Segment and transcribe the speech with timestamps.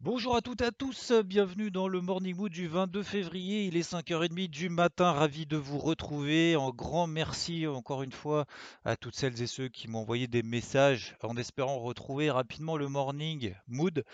[0.00, 3.76] Bonjour à toutes et à tous, bienvenue dans le Morning Mood du 22 février, il
[3.76, 8.44] est 5h30 du matin, ravi de vous retrouver, en grand merci encore une fois
[8.84, 12.88] à toutes celles et ceux qui m'ont envoyé des messages en espérant retrouver rapidement le
[12.88, 14.04] Morning Mood.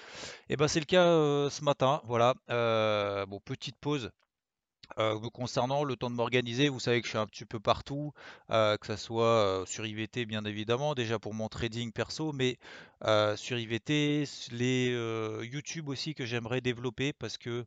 [0.48, 4.10] Et ben c'est le cas euh, ce matin, voilà, Euh, bon petite pause
[4.98, 8.12] euh, concernant, le temps de m'organiser, vous savez que je suis un petit peu partout,
[8.50, 12.59] euh, que ça soit euh, sur IVT bien évidemment, déjà pour mon trading perso, mais
[13.36, 14.91] sur IVT, les
[15.42, 17.64] YouTube aussi que j'aimerais développer parce que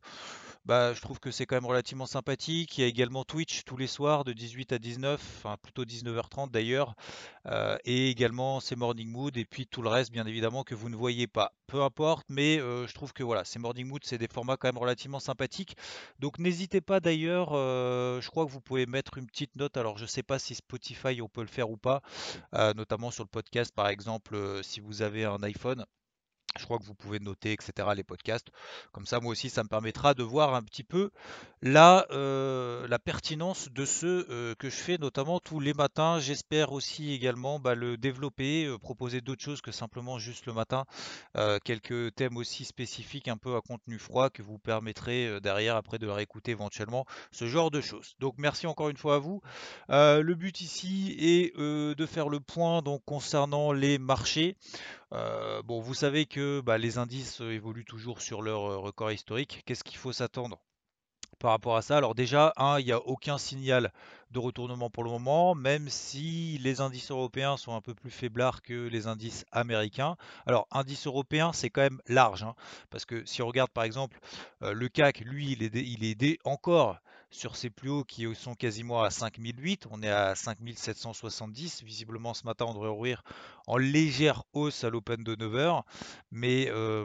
[0.66, 2.76] bah, je trouve que c'est quand même relativement sympathique.
[2.76, 6.50] Il y a également Twitch tous les soirs de 18 à 19, enfin plutôt 19h30
[6.50, 6.96] d'ailleurs,
[7.46, 10.88] euh, et également ces Morning Mood et puis tout le reste bien évidemment que vous
[10.88, 11.52] ne voyez pas.
[11.68, 14.66] Peu importe, mais euh, je trouve que voilà, ces Morning Mood c'est des formats quand
[14.66, 15.76] même relativement sympathiques.
[16.18, 19.76] Donc n'hésitez pas d'ailleurs, euh, je crois que vous pouvez mettre une petite note.
[19.76, 22.02] Alors je sais pas si Spotify on peut le faire ou pas,
[22.74, 25.84] notamment sur le podcast par exemple, si vous avez un iPhone.
[26.58, 28.48] Je crois que vous pouvez noter, etc., les podcasts.
[28.92, 31.10] Comme ça, moi aussi, ça me permettra de voir un petit peu
[31.62, 36.18] la, euh, pertinence de ce euh, que je fais, notamment tous les matins.
[36.18, 40.84] J'espère aussi également bah, le développer, euh, proposer d'autres choses que simplement juste le matin.
[41.64, 46.06] Quelques thèmes aussi spécifiques, un peu à contenu froid, que vous permettrez derrière, après, de
[46.06, 48.14] réécouter éventuellement, ce genre de choses.
[48.20, 49.42] Donc, merci encore une fois à vous.
[49.88, 54.56] Le but ici est de faire le point donc, concernant les marchés.
[55.10, 59.62] Bon, vous savez que bah, les indices euh, évoluent toujours sur leur euh, record historique.
[59.64, 60.60] Qu'est-ce qu'il faut s'attendre
[61.38, 61.96] par rapport à ça?
[61.96, 63.92] Alors déjà, il n'y a aucun signal
[64.30, 68.62] de retournement pour le moment, même si les indices européens sont un peu plus faiblards
[68.62, 70.16] que les indices américains.
[70.46, 72.54] Alors, indice européen, c'est quand même large, hein,
[72.90, 74.18] parce que si on regarde par exemple
[74.62, 76.98] euh, le CAC, lui, il est, il est encore
[77.30, 81.82] sur ses plus hauts qui sont quasiment à 5008, on est à 5770.
[81.82, 83.22] Visiblement, ce matin, on devrait ouvrir
[83.66, 85.84] en légère hausse à l'open de 9 heures,
[86.30, 87.04] mais euh,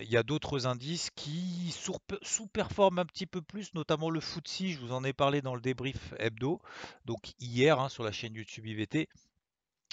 [0.00, 1.74] il y a d'autres indices qui
[2.22, 5.60] sous-performent un petit peu plus, notamment le FTSE, je vous en ai parlé dans le
[5.60, 6.60] débrief hebdo,
[7.04, 9.08] donc hier hein, sur la chaîne YouTube IVT.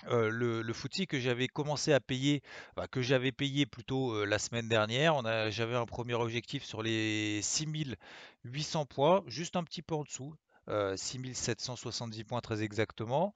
[0.10, 2.42] Le, le FTSE que j'avais commencé à payer,
[2.76, 6.82] enfin, que j'avais payé plutôt la semaine dernière, on a, j'avais un premier objectif sur
[6.82, 10.36] les 6800 points, juste un petit peu en dessous,
[10.70, 13.34] euh, 6770 points très exactement.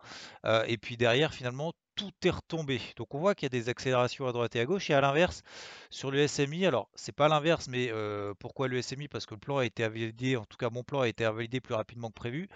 [0.67, 2.81] Et puis derrière, finalement, tout est retombé.
[2.97, 4.89] Donc on voit qu'il y a des accélérations à droite et à gauche.
[4.89, 5.43] Et à l'inverse,
[5.89, 9.07] sur le SMI, alors c'est pas l'inverse, mais euh, pourquoi le SMI?
[9.07, 11.61] Parce que le plan a été validé, en tout cas mon plan a été validé
[11.61, 12.49] plus rapidement que prévu.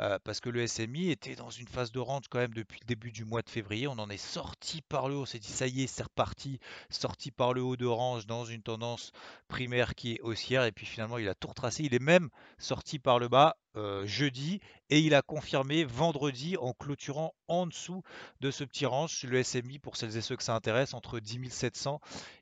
[0.00, 2.86] Euh, parce que le SMI était dans une phase de range quand même depuis le
[2.86, 3.88] début du mois de février.
[3.88, 6.60] On en est sorti par le haut, on s'est dit ça y est, c'est reparti,
[6.90, 9.12] sorti par le haut de range dans une tendance
[9.48, 10.64] primaire qui est haussière.
[10.64, 11.82] Et puis finalement, il a tout retracé.
[11.84, 12.28] Il est même
[12.58, 18.02] sorti par le bas euh, jeudi et il a confirmé vendredi en clôturant en dessous
[18.40, 19.24] de ce petit range.
[19.24, 22.00] Le SMI, pour celles et ceux que ça intéresse, entre 10 700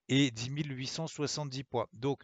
[0.08, 1.86] et 10 870 points.
[1.92, 2.22] Donc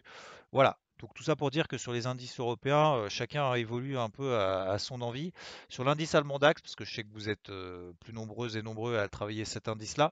[0.51, 4.09] voilà, donc tout ça pour dire que sur les indices européens, euh, chacun évolue un
[4.09, 5.31] peu à, à son envie.
[5.69, 8.61] Sur l'indice allemand DAX, parce que je sais que vous êtes euh, plus nombreuses et
[8.61, 10.11] nombreux à travailler cet indice-là,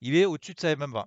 [0.00, 1.06] il est au-dessus de sa MM20.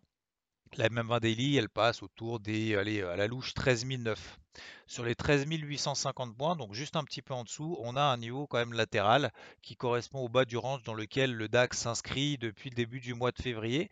[0.77, 4.40] La MM20 Daily, elle passe autour des, allez, à la louche 13 009.
[4.87, 8.17] Sur les 13 850 points, donc juste un petit peu en dessous, on a un
[8.17, 9.31] niveau quand même latéral
[9.61, 13.13] qui correspond au bas du range dans lequel le DAX s'inscrit depuis le début du
[13.13, 13.89] mois de février.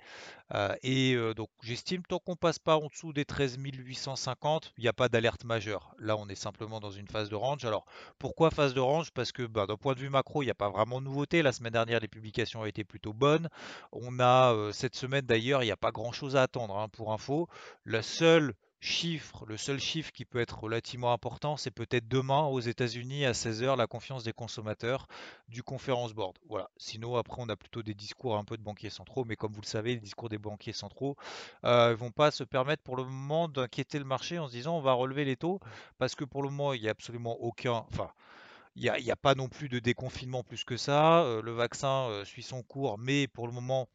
[0.53, 4.81] Euh, et euh, donc j'estime tant qu'on passe pas en dessous des 13 850, il
[4.81, 5.93] n'y a pas d'alerte majeure.
[5.99, 7.63] Là, on est simplement dans une phase de range.
[7.65, 7.85] Alors
[8.17, 9.11] pourquoi phase de range?
[9.11, 11.41] Parce que bah, d'un point de vue macro, il n'y a pas vraiment de nouveauté.
[11.41, 13.47] La semaine dernière, les publications ont été plutôt bonnes.
[13.91, 17.13] On a euh, cette semaine d'ailleurs, il n'y a pas grand-chose à attendre hein, pour
[17.13, 17.47] info.
[17.85, 22.59] La seule chiffre, le seul chiffre qui peut être relativement important, c'est peut-être demain aux
[22.59, 25.07] États-Unis à 16h la confiance des consommateurs
[25.47, 26.37] du conference board.
[26.47, 26.69] Voilà.
[26.77, 29.61] Sinon, après, on a plutôt des discours un peu de banquiers centraux, mais comme vous
[29.61, 31.17] le savez, les discours des banquiers centraux
[31.63, 34.81] ne vont pas se permettre pour le moment d'inquiéter le marché en se disant on
[34.81, 35.59] va relever les taux,
[35.97, 38.11] parce que pour le moment, il n'y a absolument aucun, enfin,
[38.75, 41.23] il n'y a, pas non plus de déconfinement plus que ça.
[41.23, 43.89] Euh, le vaccin euh, suit son cours, mais pour le moment,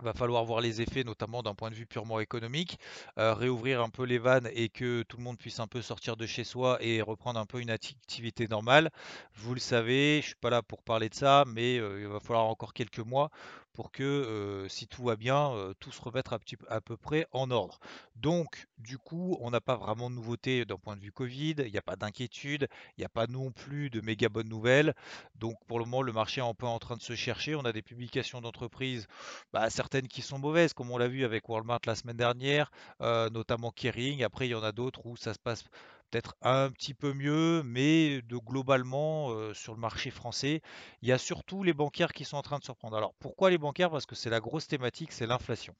[0.00, 2.78] va falloir voir les effets, notamment d'un point de vue purement économique,
[3.18, 6.16] euh, réouvrir un peu les vannes et que tout le monde puisse un peu sortir
[6.16, 8.90] de chez soi et reprendre un peu une activité normale.
[9.34, 12.20] Vous le savez, je suis pas là pour parler de ça, mais euh, il va
[12.20, 13.30] falloir encore quelques mois
[13.72, 16.28] pour que si tout va bien, tout se remette
[16.68, 17.78] à, peu près en ordre.
[18.16, 21.72] Donc, du coup, on n'a pas vraiment de nouveautés d'un point de vue Covid, il
[21.72, 24.94] n'y a pas d'inquiétude, il n'y a pas non plus de méga bonnes nouvelles.
[25.36, 27.54] Donc, pour le moment, le marché est un peu en train de se chercher.
[27.54, 29.06] On a des publications d'entreprises,
[29.52, 32.70] bah, certaines qui sont mauvaises, comme on l'a vu avec Walmart la semaine dernière,
[33.00, 34.22] notamment Kering.
[34.22, 35.64] Après, il y en a d'autres où ça se passe
[36.12, 40.60] peut-être un petit peu mieux, mais de globalement sur le marché français,
[41.00, 42.96] il y a surtout les bancaires qui sont en train de surprendre.
[42.96, 43.90] Alors pourquoi les bancaires?
[43.90, 45.74] Parce que c'est la grosse thématique, c'est l'inflation.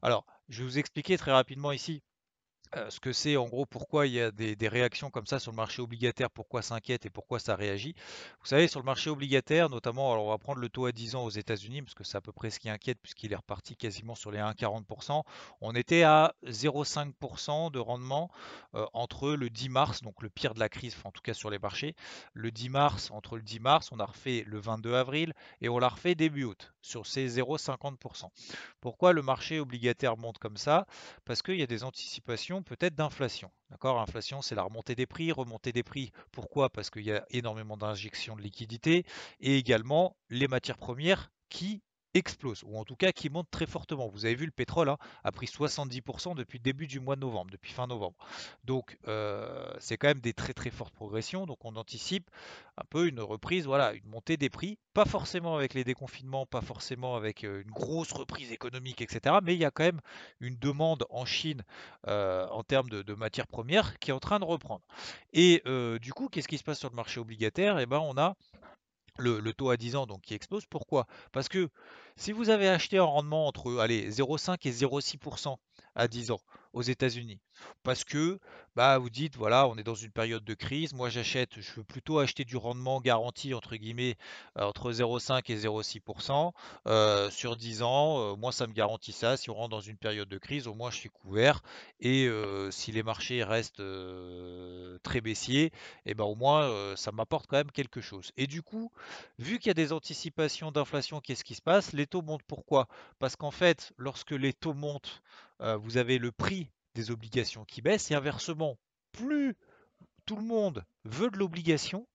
[0.00, 2.02] Alors je vais vous expliquer très rapidement ici
[2.88, 5.56] ce que c'est en gros pourquoi il y a des, réactions comme ça sur le
[5.56, 7.94] marché obligataire, pourquoi ça inquiète et pourquoi ça réagit.
[8.40, 11.16] Vous savez, sur le marché obligataire, notamment, alors on va prendre le taux à 10
[11.16, 13.76] ans aux États-Unis, parce que c'est à peu près ce qui inquiète, puisqu'il est reparti
[13.76, 15.22] quasiment sur les 1,40%.
[15.60, 18.30] On était à 0,5% de rendement
[18.92, 21.58] entre le 10 mars, donc le pire de la crise, en tout cas sur les
[21.58, 21.94] marchés.
[22.32, 25.78] Le 10 mars, entre le 10 mars, on a refait le 22 avril et on
[25.78, 28.28] l'a refait début août sur ces 0,50%.
[28.80, 30.86] Pourquoi le marché obligataire monte comme ça?
[31.24, 33.50] Parce qu'il y a des anticipations peut-être d'inflation.
[33.82, 35.32] Inflation, c'est la remontée des prix.
[35.32, 36.70] Remontée des prix, pourquoi?
[36.70, 39.04] Parce qu'il y a énormément d'injections de liquidités
[39.40, 41.82] et également les matières premières qui
[42.14, 44.08] explose, ou en tout cas qui monte très fortement.
[44.08, 47.20] Vous avez vu, le pétrole hein, a pris 70% depuis le début du mois de
[47.20, 48.16] novembre, depuis fin novembre.
[48.64, 52.30] Donc euh, c'est quand même des très très fortes progressions, donc on anticipe
[52.76, 56.60] un peu une reprise, voilà, une montée des prix, pas forcément avec les déconfinements, pas
[56.60, 59.36] forcément avec euh, une grosse reprise économique, etc.
[59.42, 60.00] Mais il y a quand même
[60.40, 61.62] une demande en Chine
[62.08, 64.82] euh, en termes de, matières premières qui est en train de reprendre.
[65.32, 65.62] Et
[66.00, 67.78] du coup, qu'est-ce qui se passe sur le marché obligataire?
[67.78, 68.34] Eh ben, on a
[69.18, 70.66] le, taux à 10 ans donc qui explose.
[70.66, 71.06] Pourquoi?
[71.32, 71.68] Parce que
[72.16, 75.56] si vous avez acheté un rendement entre allez, 0,5 et 0,6%
[75.94, 76.40] à 10 ans
[76.72, 77.40] aux États-Unis,
[77.82, 78.38] parce que
[78.74, 81.84] bah, vous dites, voilà, on est dans une période de crise, moi j'achète, je veux
[81.84, 84.16] plutôt acheter du rendement garanti, entre guillemets,
[84.58, 86.52] euh, entre 0,5 et 0,6%
[86.86, 89.98] euh, sur 10 ans, euh, moi ça me garantit ça, si on rentre dans une
[89.98, 91.62] période de crise, au moins je suis couvert,
[92.00, 92.28] et
[92.70, 93.82] si les marchés restent
[95.02, 95.72] très baissiers, et
[96.06, 98.32] eh ben au moins ça m'apporte quand même quelque chose.
[98.36, 98.90] Et du coup,
[99.38, 101.92] vu qu'il y a des anticipations d'inflation, qu'est-ce qui se passe?
[101.92, 102.88] Les taux montent pourquoi?
[103.18, 105.22] Parce qu'en fait, lorsque les taux montent,
[105.80, 108.78] vous avez le prix des obligations qui baissent et inversement,
[109.12, 109.54] plus
[110.26, 112.06] tout le monde veut de l'obligation,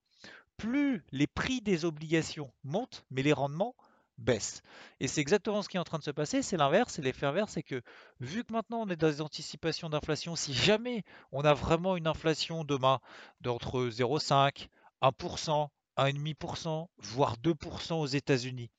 [0.56, 3.74] plus les prix des obligations montent, mais les rendements
[4.18, 4.62] baissent.
[5.00, 7.26] Et c'est exactement ce qui est en train de se passer, c'est l'inverse, c'est l'effet
[7.26, 7.82] inverse, c'est que
[8.20, 12.08] vu que maintenant on est dans des anticipations d'inflation, si jamais on a vraiment une
[12.08, 13.00] inflation demain
[13.40, 14.68] d'entre 0,5,
[15.02, 18.70] 1%, 1,5%, voire 2% aux États-Unis,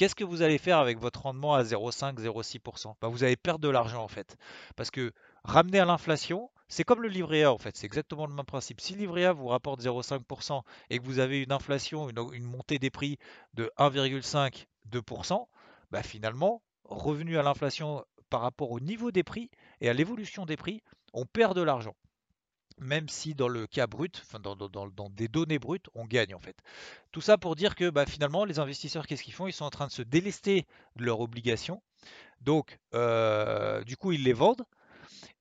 [0.00, 3.60] Qu'est-ce que vous allez faire avec votre rendement à 0,5, 0,6% bah, Vous allez perdre
[3.60, 4.38] de l'argent en fait.
[4.74, 5.12] Parce que
[5.44, 8.80] ramener à l'inflation, c'est comme le livret A en fait, c'est exactement le même principe.
[8.80, 12.78] Si le livret A vous rapporte 0,5% et que vous avez une inflation, une, montée
[12.78, 13.18] des prix
[13.52, 15.46] de 1,5, 2%,
[15.90, 19.50] bah finalement, revenu à l'inflation par rapport au niveau des prix
[19.82, 20.82] et à l'évolution des prix,
[21.12, 21.94] on perd de l'argent
[22.80, 26.56] même si dans le cas brut, dans, des données brutes, on gagne en fait.
[27.12, 29.46] Tout ça pour dire que bah, finalement, les investisseurs, qu'est-ce qu'ils font?
[29.46, 30.66] Ils sont en train de se délester
[30.96, 31.82] de leurs obligations.
[32.40, 34.64] Donc, euh, du coup, ils les vendent.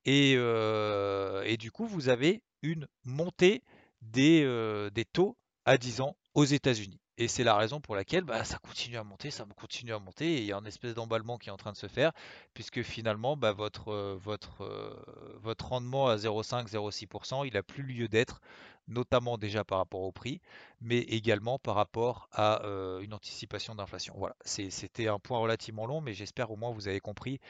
[0.05, 3.63] Et, euh, et, du coup, vous avez une montée
[4.01, 6.99] des, euh, des taux à 10 ans aux États-Unis.
[7.19, 10.35] Et c'est la raison pour laquelle bah, ça continue à monter, ça continue à monter,
[10.35, 12.13] et il y a un espèce d'emballement qui est en train de se faire,
[12.53, 14.95] puisque finalement, bah, votre, euh, votre, euh,
[15.35, 18.39] votre rendement à 0,5, 0,6%, il n'a plus lieu d'être,
[18.87, 20.39] notamment déjà par rapport au prix,
[20.79, 24.13] mais également par rapport à euh, une anticipation d'inflation.
[24.17, 27.41] Voilà, c'était un point relativement long, mais j'espère au moins vous avez compris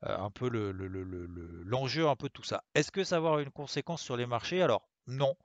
[0.00, 2.64] un peu l'enjeu le, un peu de tout ça.
[2.74, 4.62] Est-ce que ça va avoir une conséquence sur les marchés?
[4.62, 5.36] Alors, non.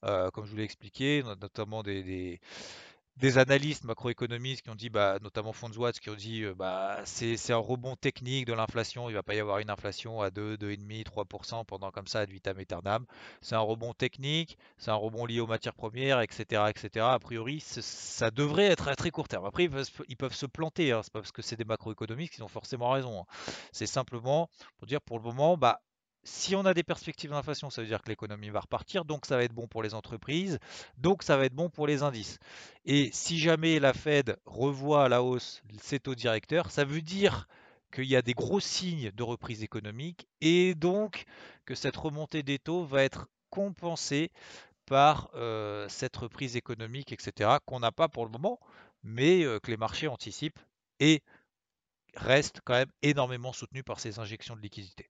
[0.00, 2.40] comme je vous l'ai expliqué, notamment des
[3.36, 7.56] analystes macroéconomistes qui ont dit, bah, notamment Fondswatch, qui ont dit euh, bah, c'est un
[7.56, 11.04] rebond technique de l'inflation, il ne va pas y avoir une inflation à 2, 2,5,
[11.04, 13.06] 3% pendant comme ça ad vitam aeternam.
[13.40, 16.64] C'est un rebond technique, c'est un rebond lié aux matières premières, etc.
[16.68, 17.06] etc.
[17.08, 19.44] A priori, ça devrait être à très court terme.
[19.44, 19.64] Après,
[20.08, 21.00] ils peuvent, se planter, hein.
[21.02, 23.20] c'est pas parce que c'est des macroéconomistes qui ont forcément raison.
[23.20, 23.52] Hein.
[23.72, 25.80] C'est simplement pour dire pour le moment, bah,
[26.24, 29.36] si on a des perspectives d'inflation, ça veut dire que l'économie va repartir, donc ça
[29.36, 30.58] va être bon pour les entreprises,
[30.96, 32.38] donc ça va être bon pour les indices.
[32.84, 37.48] Et si jamais la Fed revoit à la hausse ses taux directeurs, ça veut dire
[37.92, 41.24] qu'il y a des gros signes de reprise économique et donc
[41.66, 44.30] que cette remontée des taux va être compensée
[44.86, 48.58] par euh, cette reprise économique, etc., qu'on n'a pas pour le moment,
[49.02, 50.58] mais euh, que les marchés anticipent
[51.00, 51.22] et
[52.16, 55.08] reste quand même énormément soutenu par ces injections de liquidités.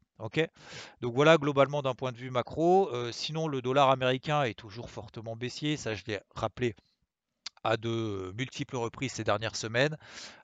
[1.00, 2.88] Donc voilà globalement d'un point de vue macro.
[2.92, 6.74] Euh, sinon le dollar américain est toujours fortement baissier, ça je l'ai rappelé
[7.64, 9.96] à de multiples reprises ces dernières semaines.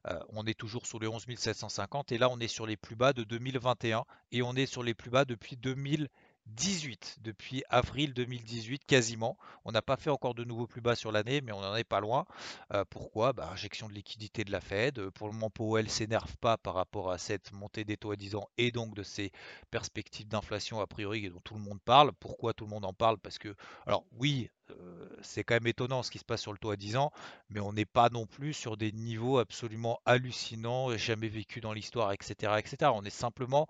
[0.06, 2.96] Euh, on est toujours sous les 11 750 et là on est sur les plus
[2.96, 6.08] bas de 2021 et on est sur les plus bas depuis 2000.
[6.48, 9.36] 18 depuis avril 2018 quasiment.
[9.64, 11.84] On n'a pas fait encore de nouveaux plus bas sur l'année, mais on n'en est
[11.84, 12.26] pas loin.
[12.72, 13.32] Euh, pourquoi?
[13.32, 15.10] Bah, Injection de liquidité de la Fed.
[15.10, 18.34] Pour le moment, Powell s'énerve pas par rapport à cette montée des taux à 10
[18.34, 19.32] ans et donc de ces
[19.70, 22.12] perspectives d'inflation a priori dont tout le monde parle.
[22.12, 23.18] Pourquoi tout le monde en parle?
[23.18, 23.54] Parce que,
[23.86, 26.76] alors oui, euh, c'est quand même étonnant ce qui se passe sur le taux à
[26.76, 27.12] 10 ans,
[27.50, 32.12] mais on n'est pas non plus sur des niveaux absolument hallucinants, jamais vécus dans l'histoire,
[32.12, 32.90] etc., etc.
[32.94, 33.66] On est simplement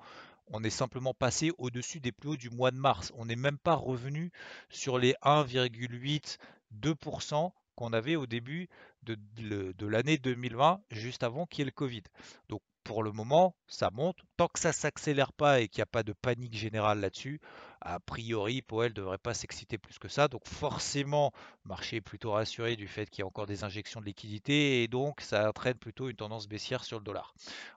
[0.50, 3.12] on est simplement passé au-dessus des plus hauts du mois de mars.
[3.16, 4.32] On n'est même pas revenu
[4.70, 8.68] sur les 1,8-2% qu'on avait au début
[9.04, 12.02] de, de l'année 2020, juste avant qu'il y ait le Covid.
[12.48, 14.16] Donc pour le moment, ça monte.
[14.36, 17.38] Tant que ça ne s'accélère pas et qu'il n'y a pas de panique générale là-dessus,
[17.80, 20.28] a priori, Powell ne devrait pas s'exciter plus que ça.
[20.28, 21.32] Donc forcément,
[21.64, 24.82] le marché est plutôt rassuré du fait qu'il y a encore des injections de liquidité
[24.82, 27.34] et donc ça entraîne plutôt une tendance baissière sur le dollar.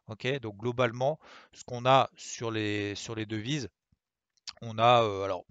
[0.08, 1.20] Ok, donc globalement,
[1.54, 3.70] ce qu'on a sur les, sur les devises,
[4.62, 5.46] on a euh, alors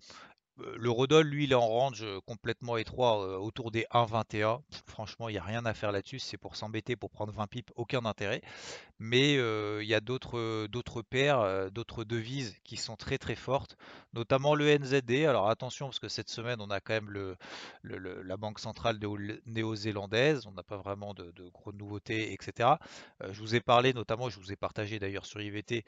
[0.76, 4.60] le Rodol, lui, il est en range complètement étroit autour des 1,21.
[4.86, 6.18] Franchement, il n'y a rien à faire là-dessus.
[6.18, 8.42] C'est pour s'embêter, pour prendre 20 pips, aucun intérêt
[9.00, 13.76] mais il y a d'autres d'autres paires, d'autres devises qui sont très très fortes,
[14.12, 15.24] notamment le NZD.
[15.26, 17.36] Alors attention parce que cette semaine on a quand même le,
[17.82, 18.98] la banque centrale
[19.46, 22.74] néo-zélandaise, on n'a pas vraiment de, de grosses nouveautés, etc.
[23.22, 25.84] je vous ai parlé notamment, je vous ai partagé d'ailleurs sur IVT,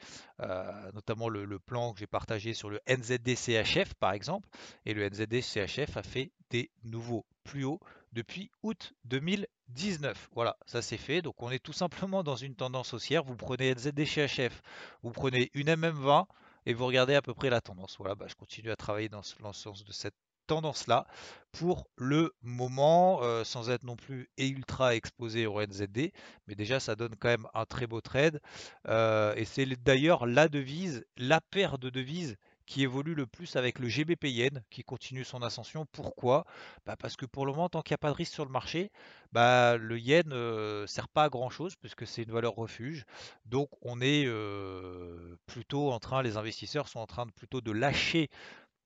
[0.93, 4.49] notamment le, le, plan que j'ai partagé sur le NZD CHF par exemple,
[4.85, 7.79] et le NZD CHF a fait des nouveaux plus hauts
[8.13, 10.29] depuis août 2019.
[10.33, 11.21] Voilà, ça c'est fait.
[11.21, 13.23] Donc on est tout simplement dans une tendance haussière.
[13.23, 14.61] Vous prenez NZDCHF,
[15.01, 16.25] vous prenez une MM20
[16.65, 17.97] et vous regardez à peu près la tendance.
[17.97, 20.15] Voilà, bah, je continue à travailler dans le sens de cette
[20.47, 21.07] tendance-là
[21.51, 26.11] pour le moment, euh, sans être non plus ultra exposé au NZD,
[26.47, 28.41] mais déjà ça donne quand même un très beau trade.
[28.87, 33.79] Euh, et c'est d'ailleurs la devise, la paire de devises qui évolue le plus avec
[33.79, 35.85] le GBP Yen qui continue son ascension.
[35.91, 36.45] Pourquoi?
[36.85, 38.51] Bah Parce que pour le moment, tant qu'il n'y a pas de risque sur le
[38.51, 38.91] marché,
[39.31, 43.05] bah le yen ne euh, sert pas à grand chose puisque c'est une valeur refuge.
[43.45, 48.29] Donc on est euh, plutôt en train, les investisseurs sont en train de lâcher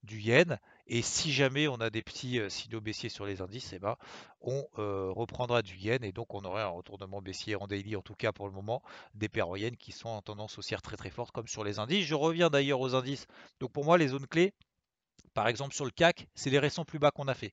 [0.02, 0.58] du yen.
[0.86, 3.96] Et si jamais on a des petits euh, signaux baissiers sur les indices, eh ben,
[4.40, 8.02] on euh, reprendra du yen et donc on aurait un retournement baissier en daily, en
[8.02, 8.82] tout cas pour le moment,
[9.14, 12.06] des paires yen qui sont en tendance haussière très très forte comme sur les indices.
[12.06, 13.26] Je reviens d'ailleurs aux indices.
[13.60, 14.54] Donc pour moi, les zones clés,
[15.34, 17.52] par exemple sur le CAC, c'est les récents plus bas qu'on a fait.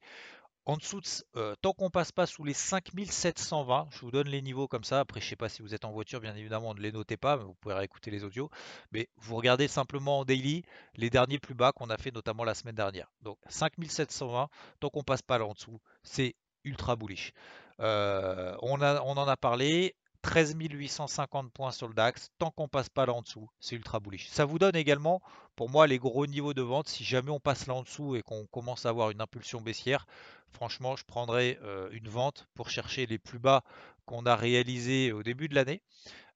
[0.67, 1.01] En dessous,
[1.35, 4.99] euh, tant qu'on passe pas sous les 5720, je vous donne les niveaux comme ça.
[4.99, 7.37] Après, je sais pas si vous êtes en voiture, bien évidemment, ne les notez pas,
[7.37, 8.49] mais vous pouvez réécouter les audios.
[8.91, 10.63] Mais vous regardez simplement en daily
[10.95, 13.11] les derniers plus bas qu'on a fait, notamment la semaine dernière.
[13.21, 17.31] Donc 5720, tant qu'on passe pas là en dessous, c'est ultra bullish.
[17.79, 19.95] Euh, on, on en a parlé.
[20.25, 23.99] 13 850 points sur le DAX, tant qu'on passe pas là en dessous, c'est ultra
[23.99, 24.27] bullish.
[24.29, 25.21] Ça vous donne également,
[25.55, 26.87] pour moi, les gros niveaux de vente.
[26.87, 30.07] Si jamais on passe là en dessous et qu'on commence à avoir une impulsion baissière,
[30.55, 31.59] franchement, je prendrais
[31.91, 33.63] une vente pour chercher les plus bas
[34.05, 35.81] qu'on a réalisés au début de l'année.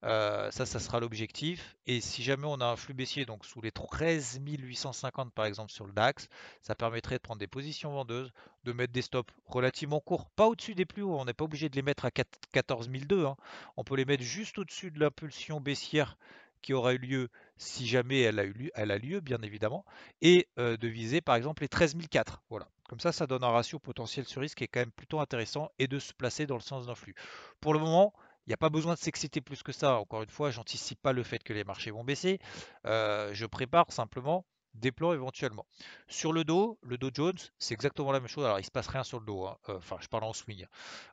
[0.01, 1.75] Ça, ça sera l'objectif.
[1.87, 5.71] Et si jamais on a un flux baissier, donc sous les 13 850 par exemple
[5.71, 6.27] sur le DAX,
[6.61, 8.31] ça permettrait de prendre des positions vendeuses,
[8.63, 11.17] de mettre des stops relativement courts, pas au-dessus des plus hauts.
[11.19, 13.25] On n'est pas obligé de les mettre à 14 002.
[13.25, 13.35] Hein.
[13.77, 16.17] On peut les mettre juste au-dessus de l'impulsion baissière
[16.61, 19.85] qui aura eu lieu si jamais elle a, eu lieu, bien évidemment,
[20.21, 22.41] et de viser par exemple les 13 004.
[22.49, 22.67] Voilà.
[22.87, 25.71] Comme ça, ça donne un ratio potentiel sur risque qui est quand même plutôt intéressant
[25.77, 27.13] et de se placer dans le sens d'un flux.
[27.61, 28.13] Pour le moment,
[28.47, 29.99] il n'y a pas besoin de s'exciter plus que ça.
[29.99, 32.39] Encore une fois, j'anticipe pas le fait que les marchés vont baisser.
[32.85, 35.65] Je prépare simplement des plans éventuellement.
[36.07, 38.45] Sur le dos, le Dow Jones, c'est exactement la même chose.
[38.45, 39.45] Alors, il ne se passe rien sur le dos.
[39.45, 39.57] Hein.
[39.67, 40.65] Enfin, je parle en swing.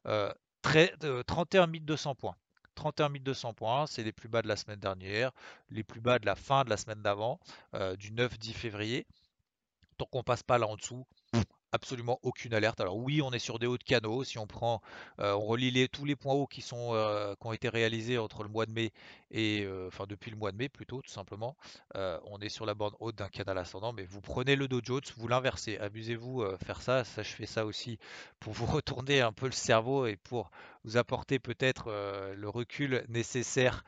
[0.07, 2.37] Euh, 31 200 points.
[2.77, 5.33] 31 200 points, c'est les plus bas de la semaine dernière,
[5.71, 7.41] les plus bas de la fin de la semaine d'avant,
[7.75, 9.07] euh, du 9-10 février.
[9.99, 11.07] Tant qu'on passe pas là en dessous,
[11.77, 12.81] absolument aucune alerte.
[12.81, 14.25] Alors oui, on est sur des hauts de canaux.
[14.25, 14.81] Si on prend,
[15.21, 18.43] euh, on relie tous les points hauts qui sont euh, qui ont été réalisés entre
[18.43, 18.93] le mois de mai
[19.31, 21.57] et euh, enfin depuis le mois de mai plutôt tout simplement,
[21.95, 23.93] on est sur la bande haute d'un canal ascendant.
[23.93, 25.77] Mais vous prenez le Dow Jones, vous l'inversez.
[25.79, 27.05] Amusez-vous faire ça.
[27.05, 27.99] Ça, je fais ça aussi
[28.41, 30.51] pour vous retourner un peu le cerveau et pour
[30.85, 31.91] vous apporter peut-être
[32.35, 33.85] le recul nécessaire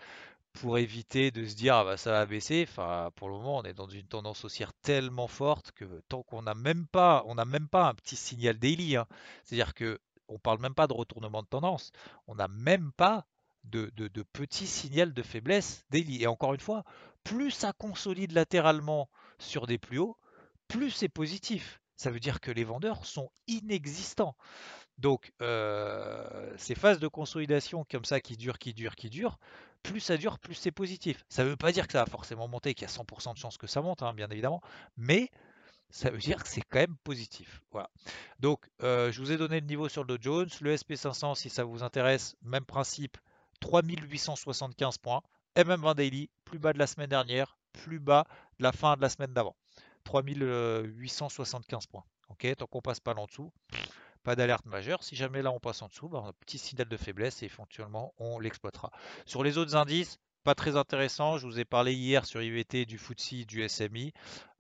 [0.53, 2.67] pour éviter de se dire ah bah ça va baisser.
[2.69, 6.43] Enfin, pour le moment, on est dans une tendance haussière tellement forte que tant qu'on
[6.43, 8.97] n'a même pas, on n'a même pas un petit signal daily.
[8.97, 9.07] Hein.
[9.45, 11.93] C'est-à-dire que on parle même pas de retournement de tendance.
[12.27, 13.27] On n'a même pas
[13.65, 16.23] de, de, de petit signal de faiblesse daily.
[16.23, 16.85] Et encore une fois,
[17.25, 20.17] plus ça consolide latéralement sur des plus hauts,
[20.69, 21.81] plus c'est positif.
[21.97, 24.37] Ça veut dire que les vendeurs sont inexistants.
[24.99, 29.39] Donc, euh, ces phases de consolidation comme ça qui durent, qui durent, qui durent,
[29.83, 31.25] plus ça dure, plus c'est positif.
[31.29, 33.39] Ça ne veut pas dire que ça va forcément monter, qu'il y a 100% de
[33.39, 34.61] chances que ça monte, hein, bien évidemment,
[34.97, 35.31] mais
[35.91, 37.63] ça veut dire que c'est quand même positif.
[37.73, 37.91] Voilà.
[38.41, 40.51] Donc, euh, je vous ai donné le niveau sur le Dow Jones.
[40.61, 43.17] Le SP500, si ça vous intéresse, même principe,
[43.61, 45.23] 3875 points.
[45.57, 48.27] MM20 Daily, plus bas de la semaine dernière, plus bas
[48.59, 49.57] de la fin de la semaine d'avant.
[50.05, 52.05] 3875 points.
[52.29, 53.51] Ok, tant qu'on passe pas en dessous,
[54.23, 55.03] pas d'alerte majeure.
[55.03, 57.43] Si jamais là on passe en dessous, bah, on a un petit signal de faiblesse
[57.43, 58.91] et éventuellement on l'exploitera.
[59.27, 61.37] Sur les autres indices, pas très intéressant.
[61.37, 64.13] Je vous ai parlé hier sur IVT du FTSE, du SMI.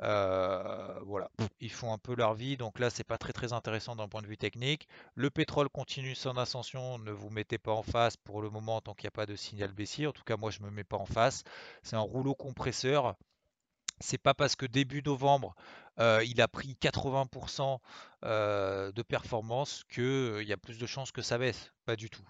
[0.02, 3.96] Euh, voilà, ils font un peu leur vie, donc là c'est pas très très intéressant
[3.96, 4.86] d'un point de vue technique.
[5.14, 6.98] Le pétrole continue son ascension.
[6.98, 9.34] Ne vous mettez pas en face pour le moment tant qu'il n'y a pas de
[9.34, 10.06] signal baissier.
[10.06, 11.44] En tout cas, moi je me mets pas en face.
[11.82, 13.16] C'est un rouleau compresseur.
[14.00, 15.54] C'est pas parce que début novembre,
[15.98, 17.78] il a pris 80%
[18.24, 21.72] euh, de performance qu'il y a plus de chances que ça baisse.
[21.86, 22.26] Pas du tout.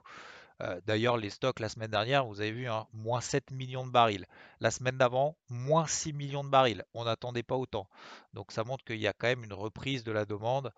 [0.87, 4.27] D'ailleurs, les stocks la semaine dernière, vous avez vu, hein, moins 7 millions de barils.
[4.59, 6.85] La semaine d'avant, moins 6 millions de barils.
[6.95, 7.89] On n'attendait pas autant.
[8.35, 10.73] Donc ça montre qu'il y a quand même une reprise de la demande,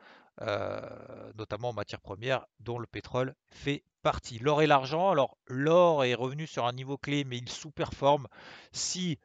[1.34, 4.38] notamment en matière première, dont le pétrole fait partie.
[4.38, 8.26] L'or et l'argent, alors l'or est revenu sur un niveau clé, mais il sous-performe.
[8.72, 9.18] Si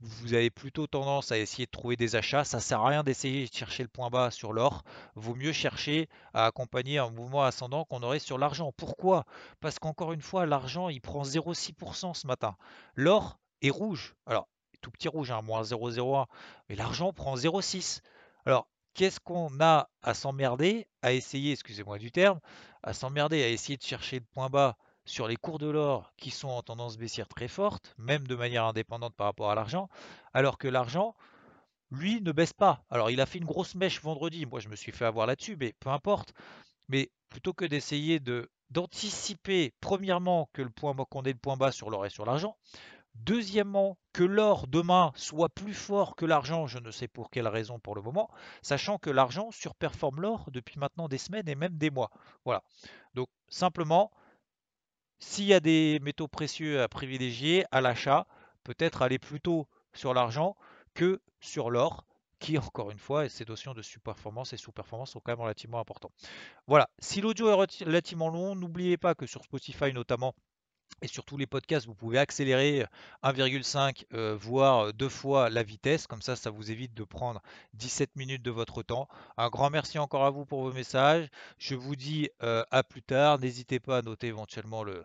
[0.00, 2.44] vous, avez plutôt tendance à essayer de trouver des achats.
[2.44, 4.84] Ça ne sert à rien d'essayer de chercher le point bas sur l'or.
[5.14, 8.72] Vaut mieux chercher à accompagner un mouvement ascendant qu'on aurait sur l'argent.
[8.76, 9.24] Pourquoi?
[9.60, 12.56] Parce qu'encore une fois, l'argent, il prend 0,6% ce matin.
[12.94, 14.14] L'or est rouge.
[14.26, 14.48] Alors,
[14.80, 16.26] tout petit rouge, hein, moins 0,01.
[16.68, 18.00] Mais l'argent prend 0,6.
[18.46, 22.40] Alors, qu'est-ce qu'on a à s'emmerder, à essayer, excusez-moi du terme,
[22.82, 26.30] à s'emmerder, à essayer de chercher le point bas sur les cours de l'or qui
[26.30, 29.88] sont en tendance baissière très forte, même de manière indépendante par rapport à l'argent,
[30.32, 31.14] alors que l'argent,
[31.90, 32.84] lui, ne baisse pas.
[32.90, 35.56] Alors il a fait une grosse mèche vendredi, moi je me suis fait avoir là-dessus,
[35.58, 36.34] mais peu importe.
[36.88, 41.70] Mais plutôt que d'essayer de d'anticiper, premièrement, que le point qu'on ait le point bas
[41.70, 42.56] sur l'or et sur l'argent,
[43.14, 47.78] Deuxièmement, que l'or demain soit plus fort que l'argent, je ne sais pour quelle raison
[47.78, 48.28] pour le moment,
[48.60, 52.10] sachant que l'argent surperforme l'or depuis maintenant des semaines et même des mois.
[52.44, 52.64] Voilà.
[53.14, 54.10] Donc simplement,
[55.18, 58.26] s'il y a des métaux précieux à privilégier à l'achat,
[58.62, 60.56] peut-être aller plutôt sur l'argent
[60.94, 62.04] que sur l'or,
[62.38, 66.12] qui encore une fois, ces notions de sous-performance et sous-performance sont quand même relativement importants.
[66.66, 70.34] Voilà, si l'audio est relativement long, n'oubliez pas que sur Spotify notamment,
[71.04, 72.86] et sur tous les podcasts, vous pouvez accélérer
[73.22, 76.06] 1,5 euh, voire deux fois la vitesse.
[76.06, 77.42] Comme ça, ça vous évite de prendre
[77.74, 79.06] 17 minutes de votre temps.
[79.36, 81.28] Un grand merci encore à vous pour vos messages.
[81.58, 83.38] Je vous dis à plus tard.
[83.38, 85.04] N'hésitez pas à noter éventuellement le,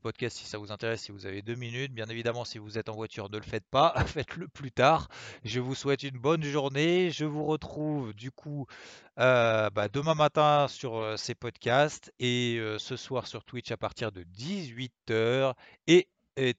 [0.00, 1.92] podcast si ça vous intéresse, si vous avez deux minutes.
[1.92, 3.94] Bien évidemment, si vous êtes en voiture, ne le faites pas.
[4.06, 5.08] Faites-le plus tard.
[5.44, 7.10] Je vous souhaite une bonne journée.
[7.10, 8.66] Je vous retrouve du coup
[9.18, 15.33] bah, demain matin sur ces podcasts et ce soir sur Twitch à partir de 18h
[15.86, 16.08] et,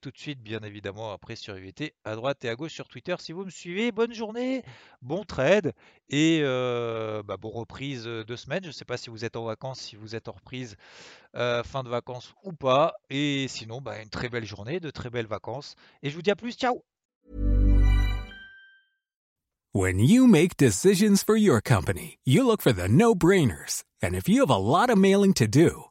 [0.00, 3.14] tout de suite bien évidemment après sur IVT à droite et à gauche sur Twitter
[3.18, 3.92] si vous me suivez.
[3.92, 4.62] Bonne journée,
[5.02, 5.74] bon trade
[6.08, 8.62] et bah, bon reprise de semaine.
[8.62, 10.76] Je ne sais pas si vous êtes en vacances, si vous êtes en reprise
[11.34, 12.94] fin de vacances ou pas.
[13.10, 15.76] Et sinon, bah, une très belle journée, de très belles vacances.
[16.02, 16.82] Et je vous dis à plus, ciao
[19.74, 23.84] When you make decisions for your company, you look for the no-brainers.
[24.02, 25.90] And if you have a lot of mailing to do,